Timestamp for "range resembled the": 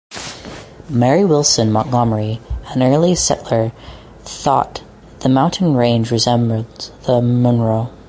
5.75-7.21